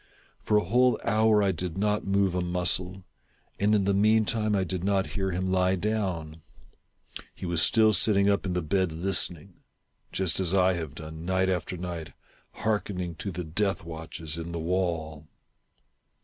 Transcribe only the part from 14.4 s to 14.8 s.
the